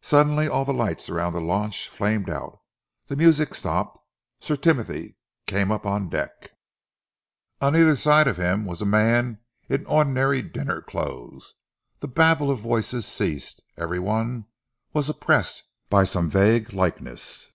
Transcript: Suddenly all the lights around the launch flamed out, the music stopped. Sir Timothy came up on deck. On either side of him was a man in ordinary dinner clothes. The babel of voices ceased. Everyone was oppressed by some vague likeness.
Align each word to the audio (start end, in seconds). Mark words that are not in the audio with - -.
Suddenly 0.00 0.48
all 0.48 0.64
the 0.64 0.72
lights 0.72 1.10
around 1.10 1.34
the 1.34 1.40
launch 1.42 1.90
flamed 1.90 2.30
out, 2.30 2.60
the 3.08 3.14
music 3.14 3.54
stopped. 3.54 3.98
Sir 4.40 4.56
Timothy 4.56 5.18
came 5.46 5.70
up 5.70 5.84
on 5.84 6.08
deck. 6.08 6.52
On 7.60 7.76
either 7.76 7.94
side 7.94 8.26
of 8.26 8.38
him 8.38 8.64
was 8.64 8.80
a 8.80 8.86
man 8.86 9.38
in 9.68 9.84
ordinary 9.84 10.40
dinner 10.40 10.80
clothes. 10.80 11.56
The 11.98 12.08
babel 12.08 12.50
of 12.50 12.60
voices 12.60 13.04
ceased. 13.04 13.60
Everyone 13.76 14.46
was 14.94 15.10
oppressed 15.10 15.64
by 15.90 16.04
some 16.04 16.30
vague 16.30 16.72
likeness. 16.72 17.48